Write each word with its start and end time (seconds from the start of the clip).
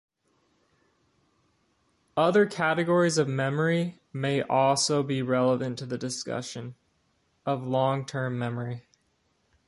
Other 2.17 2.47
categories 2.47 3.19
of 3.19 3.27
memory 3.27 4.01
may 4.11 4.41
also 4.41 5.03
be 5.03 5.21
relevant 5.21 5.77
to 5.77 5.85
the 5.85 5.99
discussion 5.99 6.73
of 7.45 7.67
long-term 7.67 8.39
memory. 8.39 8.87